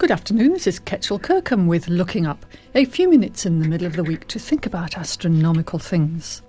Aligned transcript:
Good 0.00 0.10
afternoon, 0.10 0.54
this 0.54 0.66
is 0.66 0.80
Kechil 0.80 1.20
Kirkham 1.20 1.66
with 1.66 1.86
Looking 1.88 2.26
Up, 2.26 2.46
a 2.74 2.86
few 2.86 3.10
minutes 3.10 3.44
in 3.44 3.60
the 3.60 3.68
middle 3.68 3.86
of 3.86 3.96
the 3.96 4.02
week 4.02 4.26
to 4.28 4.38
think 4.38 4.64
about 4.64 4.96
astronomical 4.96 5.78
things. 5.78 6.40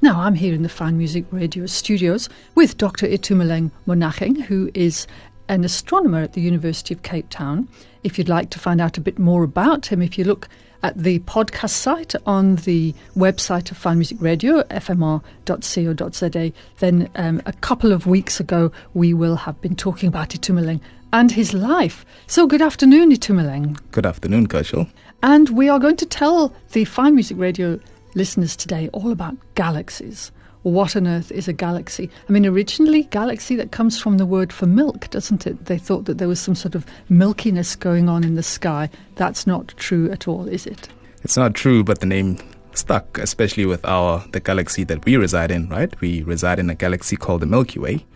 Now, 0.00 0.20
I'm 0.20 0.36
here 0.36 0.54
in 0.54 0.62
the 0.62 0.68
Fine 0.68 0.98
Music 0.98 1.24
Radio 1.32 1.66
studios 1.66 2.28
with 2.54 2.78
Dr. 2.78 3.08
Itumeleng 3.08 3.72
Monageng, 3.88 4.42
who 4.42 4.70
is 4.72 5.08
an 5.48 5.64
astronomer 5.64 6.20
at 6.20 6.34
the 6.34 6.40
University 6.40 6.94
of 6.94 7.02
Cape 7.02 7.28
Town. 7.28 7.68
If 8.04 8.18
you'd 8.18 8.28
like 8.28 8.50
to 8.50 8.60
find 8.60 8.80
out 8.80 8.96
a 8.96 9.00
bit 9.00 9.18
more 9.18 9.42
about 9.42 9.86
him, 9.86 10.00
if 10.00 10.16
you 10.16 10.22
look 10.22 10.48
at 10.82 10.96
the 10.98 11.20
podcast 11.20 11.70
site 11.70 12.14
on 12.26 12.56
the 12.56 12.94
website 13.16 13.70
of 13.70 13.76
Fine 13.76 13.98
Music 13.98 14.18
Radio, 14.20 14.62
fmr.co.za, 14.64 16.52
then 16.78 17.10
um, 17.14 17.42
a 17.46 17.52
couple 17.52 17.92
of 17.92 18.06
weeks 18.06 18.40
ago 18.40 18.72
we 18.94 19.14
will 19.14 19.36
have 19.36 19.60
been 19.60 19.76
talking 19.76 20.08
about 20.08 20.30
Itumeleng 20.30 20.80
and 21.12 21.30
his 21.30 21.52
life. 21.54 22.04
So, 22.26 22.46
good 22.46 22.62
afternoon, 22.62 23.10
Itumeleng. 23.12 23.78
Good 23.90 24.06
afternoon, 24.06 24.48
Kechil. 24.48 24.90
And 25.22 25.50
we 25.50 25.68
are 25.68 25.78
going 25.78 25.96
to 25.96 26.06
tell 26.06 26.54
the 26.72 26.84
Fine 26.84 27.14
Music 27.14 27.36
Radio 27.38 27.78
listeners 28.14 28.56
today 28.56 28.88
all 28.92 29.12
about 29.12 29.36
galaxies. 29.54 30.32
What 30.62 30.94
on 30.94 31.08
earth 31.08 31.32
is 31.32 31.48
a 31.48 31.52
galaxy? 31.52 32.08
I 32.28 32.32
mean, 32.32 32.46
originally, 32.46 33.04
galaxy 33.04 33.56
that 33.56 33.72
comes 33.72 34.00
from 34.00 34.18
the 34.18 34.26
word 34.26 34.52
for 34.52 34.66
milk, 34.66 35.10
doesn't 35.10 35.44
it? 35.44 35.64
They 35.64 35.76
thought 35.76 36.04
that 36.04 36.18
there 36.18 36.28
was 36.28 36.38
some 36.38 36.54
sort 36.54 36.76
of 36.76 36.86
milkiness 37.10 37.78
going 37.78 38.08
on 38.08 38.22
in 38.22 38.36
the 38.36 38.44
sky. 38.44 38.88
That's 39.16 39.44
not 39.44 39.74
true 39.76 40.08
at 40.12 40.28
all, 40.28 40.46
is 40.46 40.66
it? 40.66 40.88
It's 41.24 41.36
not 41.36 41.54
true, 41.54 41.82
but 41.82 41.98
the 41.98 42.06
name 42.06 42.38
stuck, 42.74 43.18
especially 43.18 43.66
with 43.66 43.84
our 43.84 44.24
the 44.30 44.38
galaxy 44.38 44.84
that 44.84 45.04
we 45.04 45.16
reside 45.16 45.50
in. 45.50 45.68
Right? 45.68 46.00
We 46.00 46.22
reside 46.22 46.60
in 46.60 46.70
a 46.70 46.76
galaxy 46.76 47.16
called 47.16 47.42
the 47.42 47.46
Milky 47.46 47.80
Way, 47.80 48.06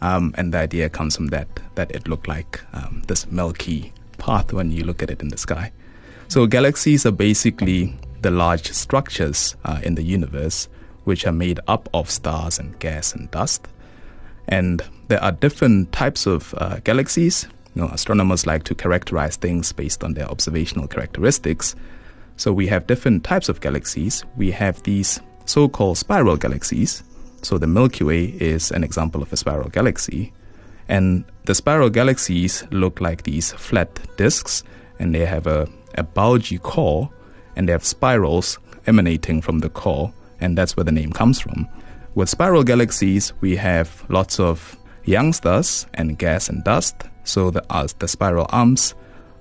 um, 0.00 0.32
and 0.38 0.54
the 0.54 0.58
idea 0.58 0.88
comes 0.88 1.16
from 1.16 1.28
that 1.28 1.48
that 1.74 1.90
it 1.90 2.06
looked 2.06 2.28
like 2.28 2.60
um, 2.74 3.02
this 3.08 3.26
milky 3.26 3.92
path 4.18 4.52
when 4.52 4.70
you 4.70 4.84
look 4.84 5.02
at 5.02 5.10
it 5.10 5.20
in 5.20 5.28
the 5.28 5.38
sky. 5.38 5.72
So 6.28 6.46
galaxies 6.46 7.04
are 7.06 7.10
basically 7.10 7.96
the 8.20 8.30
large 8.30 8.70
structures 8.72 9.56
uh, 9.64 9.80
in 9.82 9.96
the 9.96 10.02
universe 10.02 10.68
which 11.08 11.26
are 11.26 11.32
made 11.32 11.58
up 11.66 11.88
of 11.94 12.10
stars 12.10 12.58
and 12.58 12.78
gas 12.80 13.14
and 13.14 13.30
dust. 13.30 13.66
And 14.46 14.82
there 15.08 15.22
are 15.24 15.32
different 15.32 15.90
types 15.90 16.26
of 16.26 16.54
uh, 16.58 16.80
galaxies. 16.84 17.48
You 17.74 17.82
know, 17.82 17.88
astronomers 17.88 18.46
like 18.46 18.64
to 18.64 18.74
characterize 18.74 19.36
things 19.36 19.72
based 19.72 20.04
on 20.04 20.12
their 20.12 20.28
observational 20.28 20.86
characteristics. 20.86 21.74
So 22.36 22.52
we 22.52 22.66
have 22.66 22.86
different 22.86 23.24
types 23.24 23.48
of 23.48 23.62
galaxies. 23.62 24.22
We 24.36 24.50
have 24.50 24.82
these 24.82 25.18
so-called 25.46 25.96
spiral 25.96 26.36
galaxies. 26.36 27.02
So 27.40 27.56
the 27.56 27.66
Milky 27.66 28.04
Way 28.04 28.24
is 28.38 28.70
an 28.70 28.84
example 28.84 29.22
of 29.22 29.32
a 29.32 29.36
spiral 29.38 29.70
galaxy. 29.70 30.34
And 30.88 31.24
the 31.46 31.54
spiral 31.54 31.88
galaxies 31.88 32.64
look 32.70 33.00
like 33.00 33.22
these 33.22 33.52
flat 33.52 33.88
disks, 34.18 34.62
and 34.98 35.14
they 35.14 35.24
have 35.24 35.46
a, 35.46 35.68
a 35.94 36.02
bulgy 36.02 36.58
core, 36.58 37.08
and 37.56 37.66
they 37.66 37.72
have 37.72 37.84
spirals 37.84 38.58
emanating 38.86 39.40
from 39.40 39.60
the 39.60 39.70
core 39.70 40.12
and 40.40 40.56
that's 40.56 40.76
where 40.76 40.84
the 40.84 40.92
name 40.92 41.12
comes 41.12 41.40
from. 41.40 41.68
With 42.14 42.28
spiral 42.28 42.64
galaxies, 42.64 43.32
we 43.40 43.56
have 43.56 44.04
lots 44.08 44.40
of 44.40 44.76
young 45.04 45.32
stars 45.32 45.86
and 45.94 46.18
gas 46.18 46.48
and 46.48 46.64
dust. 46.64 46.96
So 47.24 47.50
the, 47.50 47.64
uh, 47.70 47.86
the 47.98 48.08
spiral 48.08 48.46
arms, 48.50 48.94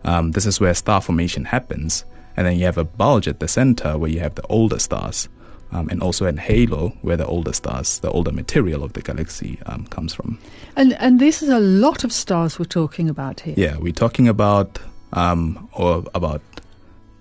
um, 0.03 0.31
this 0.31 0.45
is 0.45 0.59
where 0.59 0.73
star 0.73 1.01
formation 1.01 1.45
happens. 1.45 2.05
And 2.35 2.45
then 2.45 2.57
you 2.57 2.65
have 2.65 2.77
a 2.77 2.83
bulge 2.83 3.27
at 3.27 3.39
the 3.39 3.47
center 3.47 3.97
where 3.97 4.11
you 4.11 4.19
have 4.19 4.35
the 4.35 4.45
older 4.47 4.79
stars. 4.79 5.27
Um, 5.71 5.89
and 5.89 6.01
also 6.01 6.27
in 6.27 6.37
halo, 6.37 6.89
where 7.01 7.17
the 7.17 7.25
older 7.25 7.51
stars, 7.51 7.99
the 7.99 8.09
older 8.11 8.31
material 8.31 8.83
of 8.83 8.93
the 8.93 9.01
galaxy 9.01 9.59
um, 9.65 9.85
comes 9.87 10.13
from. 10.13 10.39
And 10.77 10.93
and 10.93 11.19
this 11.19 11.41
is 11.41 11.49
a 11.49 11.59
lot 11.59 12.05
of 12.05 12.13
stars 12.13 12.57
we're 12.57 12.65
talking 12.65 13.09
about 13.09 13.41
here. 13.41 13.55
Yeah, 13.57 13.75
we're 13.77 13.91
talking 13.91 14.29
about 14.29 14.79
um, 15.11 15.67
or 15.73 16.05
about 16.15 16.41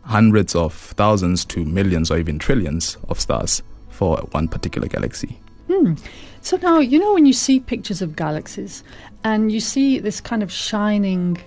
hundreds 0.03 0.55
of 0.55 0.75
thousands 0.75 1.45
to 1.47 1.65
millions 1.65 2.11
or 2.12 2.19
even 2.19 2.39
trillions 2.39 2.97
of 3.09 3.19
stars 3.19 3.62
for 3.97 4.19
one 4.33 4.47
particular 4.47 4.89
galaxy. 4.89 5.41
Hmm. 5.69 5.95
So 6.43 6.59
now, 6.59 6.79
you 6.79 6.99
know, 6.99 7.15
when 7.15 7.27
you 7.27 7.33
see 7.33 7.59
pictures 7.59 8.03
of 8.03 8.15
galaxies 8.15 8.84
and 9.25 9.51
you 9.51 9.59
see 9.59 9.99
this 9.99 10.21
kind 10.21 10.43
of 10.43 10.53
shining 10.53 11.39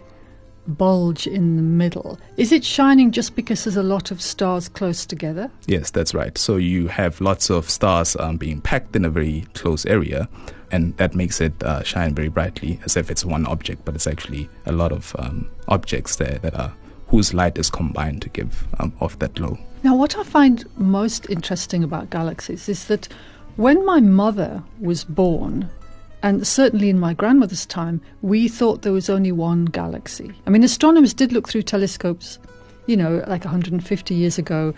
bulge 0.68 1.26
in 1.26 1.56
the 1.56 1.62
middle, 1.62 2.20
is 2.36 2.52
it 2.52 2.66
shining 2.66 3.12
just 3.12 3.36
because 3.36 3.64
there's 3.64 3.78
a 3.78 3.84
lot 3.84 4.12
of 4.12 4.22
stars 4.22 4.68
close 4.68 5.06
together? 5.06 5.50
Yes, 5.68 5.92
that's 5.92 6.14
right. 6.14 6.38
So 6.38 6.58
you 6.58 6.88
have 6.88 7.22
lots 7.22 7.50
of 7.50 7.70
stars 7.70 8.18
um, 8.18 8.38
being 8.38 8.62
packed 8.62 8.96
in 8.96 9.06
a 9.06 9.10
very 9.10 9.46
close 9.54 9.86
area, 9.86 10.28
and 10.72 10.98
that 10.98 11.16
makes 11.16 11.40
it 11.40 11.64
uh, 11.64 11.84
shine 11.84 12.14
very 12.14 12.30
brightly 12.30 12.80
as 12.84 12.98
if 12.98 13.10
it's 13.10 13.24
one 13.24 13.46
object, 13.46 13.86
but 13.86 13.96
it's 13.96 14.08
actually 14.08 14.50
a 14.66 14.72
lot 14.72 14.92
of 14.92 15.16
um, 15.18 15.50
objects 15.70 16.18
there 16.18 16.40
that 16.40 16.56
are 16.56 16.74
whose 17.10 17.34
light 17.34 17.58
is 17.58 17.70
combined 17.70 18.22
to 18.22 18.30
give 18.30 18.68
um, 18.80 18.94
off 19.02 19.20
that 19.20 19.34
glow. 19.36 19.58
Now, 19.84 19.96
what 19.96 20.18
I 20.18 20.24
find 20.24 20.66
most 20.78 21.30
interesting 21.30 21.84
about 21.84 22.10
galaxies 22.10 22.70
is 22.70 22.86
that 22.86 23.08
when 23.56 23.86
my 23.86 24.00
mother 24.00 24.64
was 24.80 25.04
born, 25.04 25.70
and 26.22 26.46
certainly 26.46 26.90
in 26.90 27.00
my 27.00 27.14
grandmother's 27.14 27.66
time, 27.66 28.02
we 28.22 28.48
thought 28.48 28.82
there 28.82 28.92
was 28.92 29.10
only 29.10 29.32
one 29.32 29.66
galaxy. 29.66 30.32
I 30.46 30.50
mean, 30.50 30.64
astronomers 30.64 31.14
did 31.14 31.32
look 31.32 31.48
through 31.48 31.64
telescopes, 31.64 32.40
you 32.88 32.98
know, 32.98 33.24
like 33.28 33.46
150 33.46 34.14
years 34.14 34.38
ago, 34.38 34.74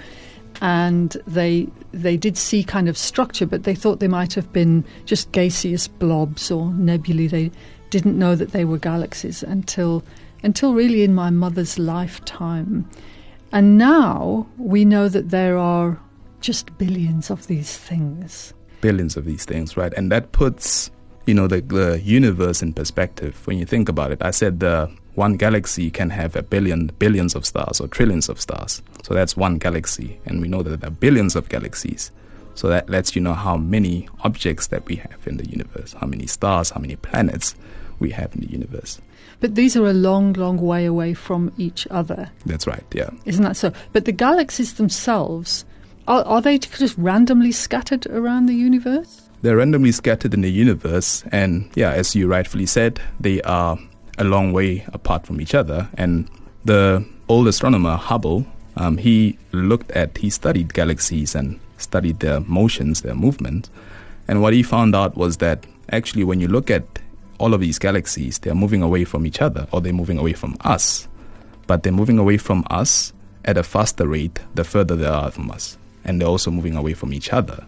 and 0.61 1.17
they 1.25 1.67
they 1.91 2.17
did 2.17 2.37
see 2.37 2.63
kind 2.63 2.87
of 2.87 2.97
structure, 2.97 3.45
but 3.45 3.63
they 3.63 3.73
thought 3.73 3.99
they 3.99 4.07
might 4.07 4.33
have 4.33 4.51
been 4.53 4.83
just 5.05 5.31
gaseous 5.31 5.87
blobs 5.87 6.51
or 6.51 6.71
nebulae. 6.73 7.27
They 7.27 7.51
didn't 7.89 8.17
know 8.17 8.35
that 8.35 8.51
they 8.51 8.65
were 8.65 8.77
galaxies 8.77 9.43
until 9.43 10.03
until 10.43 10.73
really 10.73 11.03
in 11.03 11.13
my 11.13 11.29
mother's 11.29 11.77
lifetime. 11.77 12.89
And 13.51 13.77
now 13.77 14.47
we 14.57 14.85
know 14.85 15.09
that 15.09 15.29
there 15.29 15.57
are 15.57 15.99
just 16.39 16.77
billions 16.77 17.29
of 17.29 17.47
these 17.47 17.77
things. 17.77 18.53
Billions 18.81 19.17
of 19.17 19.25
these 19.25 19.45
things, 19.45 19.77
right? 19.77 19.93
And 19.93 20.11
that 20.11 20.31
puts, 20.31 20.89
you 21.25 21.33
know, 21.33 21.47
the, 21.47 21.61
the 21.61 22.01
universe 22.03 22.61
in 22.61 22.73
perspective. 22.73 23.45
When 23.45 23.57
you 23.57 23.65
think 23.65 23.89
about 23.89 24.11
it, 24.11 24.21
I 24.21 24.31
said 24.31 24.59
the 24.59 24.89
one 25.15 25.35
galaxy 25.35 25.91
can 25.91 26.09
have 26.09 26.35
a 26.35 26.41
billion, 26.41 26.87
billions 26.97 27.35
of 27.35 27.45
stars 27.45 27.81
or 27.81 27.87
trillions 27.87 28.29
of 28.29 28.39
stars. 28.39 28.81
So 29.03 29.13
that's 29.13 29.35
one 29.35 29.57
galaxy. 29.57 30.19
And 30.25 30.41
we 30.41 30.47
know 30.47 30.63
that 30.63 30.79
there 30.79 30.89
are 30.89 30.93
billions 30.93 31.35
of 31.35 31.49
galaxies. 31.49 32.11
So 32.55 32.67
that 32.69 32.89
lets 32.89 33.15
you 33.15 33.21
know 33.21 33.33
how 33.33 33.57
many 33.57 34.07
objects 34.21 34.67
that 34.67 34.85
we 34.85 34.95
have 34.95 35.27
in 35.27 35.37
the 35.37 35.47
universe, 35.47 35.93
how 35.93 36.07
many 36.07 36.27
stars, 36.27 36.69
how 36.69 36.79
many 36.79 36.95
planets 36.95 37.55
we 38.01 38.09
have 38.09 38.33
in 38.35 38.41
the 38.41 38.51
universe. 38.51 38.99
But 39.39 39.55
these 39.55 39.77
are 39.77 39.87
a 39.87 39.93
long, 39.93 40.33
long 40.33 40.57
way 40.57 40.85
away 40.85 41.13
from 41.13 41.51
each 41.57 41.87
other. 41.89 42.29
That's 42.45 42.67
right, 42.67 42.83
yeah. 42.93 43.09
Isn't 43.25 43.43
that 43.43 43.55
so? 43.55 43.71
But 43.93 44.05
the 44.05 44.11
galaxies 44.11 44.73
themselves, 44.73 45.65
are, 46.07 46.23
are 46.25 46.41
they 46.41 46.57
just 46.57 46.97
randomly 46.97 47.51
scattered 47.51 48.05
around 48.07 48.47
the 48.47 48.53
universe? 48.53 49.29
They're 49.41 49.57
randomly 49.57 49.91
scattered 49.91 50.33
in 50.33 50.41
the 50.41 50.51
universe, 50.51 51.23
and 51.31 51.69
yeah, 51.75 51.91
as 51.91 52.15
you 52.15 52.27
rightfully 52.27 52.67
said, 52.67 52.99
they 53.19 53.41
are 53.41 53.79
a 54.17 54.23
long 54.23 54.53
way 54.53 54.85
apart 54.93 55.25
from 55.25 55.41
each 55.41 55.55
other. 55.55 55.89
And 55.95 56.29
the 56.63 57.03
old 57.27 57.47
astronomer 57.47 57.95
Hubble, 57.95 58.45
um, 58.75 58.97
he 58.97 59.39
looked 59.51 59.91
at, 59.91 60.17
he 60.17 60.29
studied 60.29 60.73
galaxies 60.73 61.33
and 61.33 61.59
studied 61.77 62.19
their 62.19 62.41
motions, 62.41 63.01
their 63.01 63.15
movement. 63.15 63.69
And 64.27 64.41
what 64.43 64.53
he 64.53 64.61
found 64.61 64.95
out 64.95 65.17
was 65.17 65.37
that 65.37 65.65
actually, 65.89 66.23
when 66.23 66.39
you 66.39 66.47
look 66.47 66.69
at 66.69 66.83
all 67.41 67.53
of 67.53 67.61
these 67.61 67.79
galaxies, 67.79 68.39
they're 68.39 68.55
moving 68.55 68.81
away 68.81 69.03
from 69.03 69.25
each 69.25 69.41
other 69.41 69.67
or 69.71 69.81
they're 69.81 69.93
moving 69.93 70.17
away 70.17 70.33
from 70.33 70.55
us. 70.61 71.07
But 71.67 71.83
they're 71.83 71.91
moving 71.91 72.19
away 72.19 72.37
from 72.37 72.63
us 72.69 73.13
at 73.45 73.57
a 73.57 73.63
faster 73.63 74.07
rate 74.07 74.39
the 74.55 74.63
further 74.63 74.95
they 74.95 75.07
are 75.07 75.31
from 75.31 75.49
us. 75.51 75.77
And 76.03 76.19
they're 76.19 76.27
also 76.27 76.51
moving 76.51 76.75
away 76.75 76.93
from 76.93 77.13
each 77.13 77.33
other. 77.33 77.65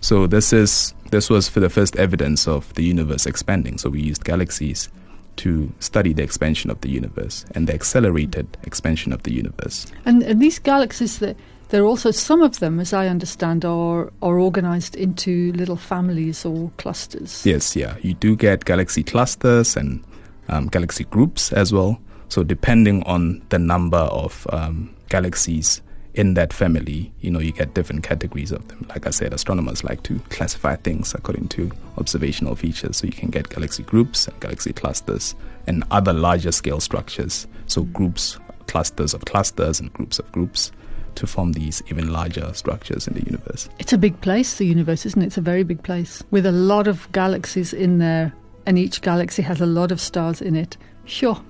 So 0.00 0.26
this 0.26 0.52
is 0.52 0.94
this 1.10 1.28
was 1.30 1.48
for 1.48 1.60
the 1.60 1.68
first 1.68 1.94
evidence 1.96 2.48
of 2.48 2.72
the 2.74 2.82
universe 2.82 3.26
expanding. 3.26 3.78
So 3.78 3.90
we 3.90 4.00
used 4.00 4.24
galaxies 4.24 4.88
to 5.36 5.72
study 5.78 6.12
the 6.12 6.22
expansion 6.22 6.70
of 6.70 6.80
the 6.80 6.88
universe 6.88 7.44
and 7.54 7.66
the 7.66 7.74
accelerated 7.74 8.56
expansion 8.64 9.12
of 9.12 9.22
the 9.22 9.32
universe. 9.32 9.86
And, 10.04 10.22
and 10.22 10.40
these 10.40 10.58
galaxies 10.58 11.18
that 11.20 11.36
there 11.72 11.82
are 11.82 11.86
also 11.86 12.10
some 12.10 12.42
of 12.42 12.58
them, 12.58 12.78
as 12.78 12.92
I 12.92 13.08
understand, 13.08 13.64
are 13.64 14.12
are 14.20 14.38
organized 14.38 14.94
into 14.94 15.52
little 15.52 15.76
families 15.76 16.44
or 16.44 16.70
clusters. 16.76 17.46
Yes, 17.46 17.74
yeah, 17.74 17.96
you 18.02 18.12
do 18.12 18.36
get 18.36 18.66
galaxy 18.66 19.02
clusters 19.02 19.74
and 19.74 20.04
um, 20.48 20.68
galaxy 20.68 21.04
groups 21.04 21.50
as 21.50 21.72
well. 21.72 21.98
So 22.28 22.42
depending 22.42 23.02
on 23.04 23.40
the 23.48 23.58
number 23.58 23.96
of 23.96 24.46
um, 24.52 24.94
galaxies 25.08 25.80
in 26.12 26.34
that 26.34 26.52
family, 26.52 27.10
you 27.20 27.30
know, 27.30 27.38
you 27.38 27.52
get 27.52 27.72
different 27.72 28.02
categories 28.02 28.52
of 28.52 28.68
them. 28.68 28.84
Like 28.90 29.06
I 29.06 29.10
said, 29.10 29.32
astronomers 29.32 29.82
like 29.82 30.02
to 30.02 30.18
classify 30.28 30.76
things 30.76 31.14
according 31.14 31.48
to 31.48 31.72
observational 31.96 32.54
features. 32.54 32.98
So 32.98 33.06
you 33.06 33.14
can 33.14 33.30
get 33.30 33.48
galaxy 33.48 33.82
groups 33.82 34.28
and 34.28 34.38
galaxy 34.40 34.74
clusters 34.74 35.34
and 35.66 35.84
other 35.90 36.12
larger 36.12 36.52
scale 36.52 36.80
structures. 36.80 37.46
So 37.66 37.84
groups, 37.84 38.38
clusters 38.66 39.14
of 39.14 39.24
clusters 39.24 39.80
and 39.80 39.90
groups 39.94 40.18
of 40.18 40.30
groups 40.32 40.70
to 41.16 41.26
form 41.26 41.52
these 41.52 41.82
even 41.88 42.12
larger 42.12 42.52
structures 42.54 43.06
in 43.06 43.14
the 43.14 43.24
universe. 43.24 43.68
It's 43.78 43.92
a 43.92 43.98
big 43.98 44.20
place, 44.20 44.56
the 44.56 44.66
universe, 44.66 45.06
isn't 45.06 45.22
it? 45.22 45.26
It's 45.26 45.38
a 45.38 45.42
very 45.42 45.62
big 45.62 45.82
place 45.82 46.22
with 46.30 46.46
a 46.46 46.52
lot 46.52 46.86
of 46.86 47.10
galaxies 47.12 47.72
in 47.72 47.98
there, 47.98 48.32
and 48.66 48.78
each 48.78 49.02
galaxy 49.02 49.42
has 49.42 49.60
a 49.60 49.66
lot 49.66 49.92
of 49.92 50.00
stars 50.00 50.40
in 50.40 50.56
it. 50.56 50.76
Sure. 51.04 51.40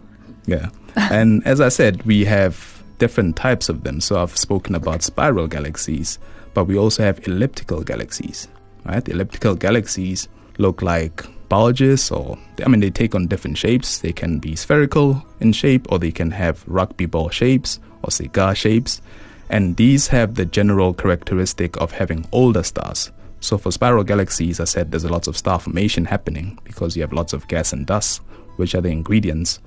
Yeah. 0.46 0.70
and 0.96 1.46
as 1.46 1.60
I 1.60 1.68
said, 1.68 2.02
we 2.02 2.24
have 2.24 2.82
different 2.98 3.36
types 3.36 3.68
of 3.68 3.84
them. 3.84 4.00
So 4.00 4.20
I've 4.20 4.36
spoken 4.36 4.74
about 4.74 5.02
spiral 5.02 5.48
galaxies, 5.48 6.18
but 6.54 6.64
we 6.64 6.76
also 6.76 7.02
have 7.02 7.26
elliptical 7.26 7.82
galaxies. 7.82 8.48
Right? 8.84 9.08
Elliptical 9.08 9.54
galaxies 9.54 10.28
look 10.58 10.82
like 10.82 11.24
bulges, 11.48 12.10
or 12.10 12.38
I 12.64 12.68
mean, 12.68 12.80
they 12.80 12.90
take 12.90 13.14
on 13.14 13.26
different 13.26 13.58
shapes. 13.58 13.98
They 13.98 14.12
can 14.12 14.38
be 14.38 14.56
spherical 14.56 15.24
in 15.40 15.52
shape, 15.52 15.90
or 15.90 15.98
they 15.98 16.10
can 16.10 16.30
have 16.30 16.64
rugby 16.66 17.06
ball 17.06 17.28
shapes 17.30 17.78
or 18.02 18.10
cigar 18.10 18.54
shapes. 18.54 19.02
And 19.50 19.76
these 19.76 20.08
have 20.08 20.34
the 20.34 20.44
general 20.44 20.94
characteristic 20.94 21.76
of 21.76 21.92
having 21.92 22.26
older 22.32 22.62
stars. 22.62 23.10
So 23.40 23.58
for 23.58 23.72
spiral 23.72 24.04
galaxies, 24.04 24.60
I 24.60 24.64
said 24.64 24.90
there's 24.90 25.04
a 25.04 25.12
lot 25.12 25.26
of 25.26 25.36
star 25.36 25.58
formation 25.58 26.04
happening 26.04 26.58
because 26.64 26.96
you 26.96 27.02
have 27.02 27.12
lots 27.12 27.32
of 27.32 27.48
gas 27.48 27.72
and 27.72 27.86
dust, 27.86 28.20
which 28.56 28.74
are 28.74 28.80
the 28.80 28.90
ingredients 28.90 29.58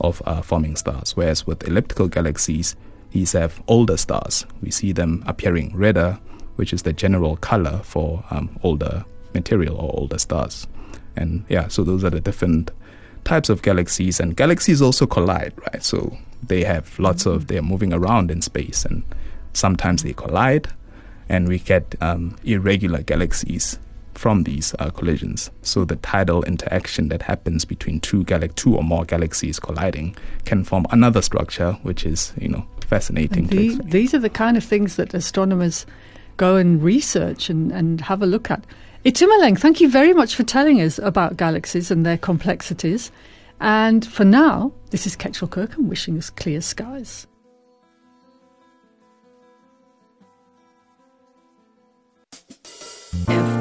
of 0.00 0.22
uh, 0.26 0.42
forming 0.42 0.76
stars. 0.76 1.16
Whereas 1.16 1.46
with 1.46 1.66
elliptical 1.66 2.08
galaxies, 2.08 2.76
these 3.12 3.32
have 3.32 3.62
older 3.68 3.96
stars. 3.96 4.46
We 4.60 4.70
see 4.70 4.92
them 4.92 5.22
appearing 5.26 5.76
redder, 5.76 6.18
which 6.56 6.72
is 6.72 6.82
the 6.82 6.92
general 6.92 7.36
color 7.36 7.80
for 7.84 8.24
um, 8.30 8.58
older 8.62 9.04
material 9.34 9.76
or 9.76 9.98
older 9.98 10.18
stars. 10.18 10.66
And 11.16 11.44
yeah, 11.48 11.68
so 11.68 11.84
those 11.84 12.04
are 12.04 12.10
the 12.10 12.20
different 12.20 12.70
types 13.24 13.48
of 13.48 13.62
galaxies. 13.62 14.20
And 14.20 14.36
galaxies 14.36 14.82
also 14.82 15.06
collide, 15.06 15.52
right? 15.72 15.82
So 15.82 16.16
they 16.42 16.64
have 16.64 16.98
lots 16.98 17.26
of, 17.26 17.46
they're 17.46 17.62
moving 17.62 17.92
around 17.92 18.30
in 18.30 18.42
space 18.42 18.84
and 18.84 19.02
sometimes 19.52 20.02
they 20.02 20.12
collide 20.12 20.68
and 21.28 21.48
we 21.48 21.58
get 21.58 21.94
um, 22.00 22.36
irregular 22.44 23.02
galaxies 23.02 23.78
from 24.14 24.44
these 24.44 24.74
uh, 24.78 24.90
collisions. 24.90 25.50
So 25.62 25.84
the 25.84 25.96
tidal 25.96 26.42
interaction 26.44 27.08
that 27.08 27.22
happens 27.22 27.64
between 27.64 28.00
two 28.00 28.24
gal- 28.24 28.46
two 28.48 28.76
or 28.76 28.84
more 28.84 29.04
galaxies 29.04 29.58
colliding 29.58 30.16
can 30.44 30.64
form 30.64 30.86
another 30.90 31.22
structure, 31.22 31.72
which 31.82 32.04
is 32.04 32.32
you 32.38 32.48
know 32.48 32.66
fascinating. 32.86 33.46
These, 33.46 33.78
these, 33.78 34.14
are 34.14 34.18
the 34.18 34.30
kind 34.30 34.56
of 34.56 34.64
things 34.64 34.96
that 34.96 35.14
astronomers 35.14 35.86
go 36.36 36.56
and 36.56 36.82
research 36.82 37.48
and, 37.48 37.72
and 37.72 38.00
have 38.02 38.22
a 38.22 38.26
look 38.26 38.50
at. 38.50 38.64
Itumeleng, 39.04 39.58
thank 39.58 39.80
you 39.80 39.88
very 39.88 40.12
much 40.12 40.34
for 40.36 40.44
telling 40.44 40.80
us 40.80 40.98
about 40.98 41.36
galaxies 41.36 41.90
and 41.90 42.06
their 42.06 42.18
complexities. 42.18 43.10
And 43.60 44.06
for 44.06 44.24
now, 44.24 44.72
this 44.90 45.06
is 45.06 45.16
Kechil 45.16 45.50
Kirk 45.50 45.76
and 45.76 45.88
wishing 45.88 46.18
us 46.18 46.30
clear 46.30 46.60
skies. 46.60 47.26
If 53.28 53.51